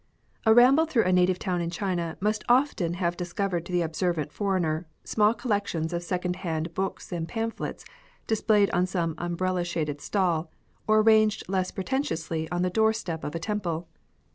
[0.47, 4.31] A RAMBLE through a native town in China must often have discovered to the observant
[4.31, 7.85] foreigner small col lections of second hand books and pamphlets
[8.25, 10.49] displayed on some umbrella shaded stall,
[10.87, 13.87] or arranged less pre tentiously on the door step of a temple.